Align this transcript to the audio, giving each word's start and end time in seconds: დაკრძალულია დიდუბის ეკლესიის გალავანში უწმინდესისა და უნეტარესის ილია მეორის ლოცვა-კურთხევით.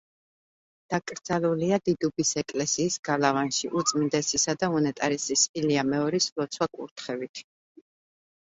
დაკრძალულია 0.93 1.77
დიდუბის 1.89 2.31
ეკლესიის 2.41 2.97
გალავანში 3.09 3.71
უწმინდესისა 3.81 4.57
და 4.65 4.71
უნეტარესის 4.79 5.45
ილია 5.63 5.85
მეორის 5.93 6.31
ლოცვა-კურთხევით. 6.43 7.45